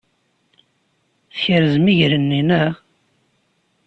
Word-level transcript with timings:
Tkerzem 1.33 1.85
iger-nni, 1.91 2.41
naɣ? 2.47 2.73